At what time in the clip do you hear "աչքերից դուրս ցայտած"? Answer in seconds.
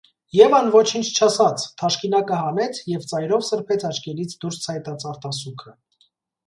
3.93-5.09